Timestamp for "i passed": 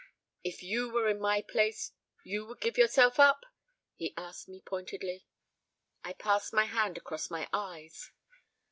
6.03-6.53